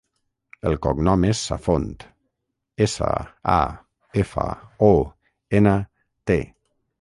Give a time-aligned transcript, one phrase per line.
[0.69, 1.91] El cognom és Safont:
[2.85, 3.11] essa,
[3.57, 3.59] a,
[4.23, 4.47] efa,
[4.89, 4.91] o,
[5.61, 5.77] ena,
[6.33, 6.41] te.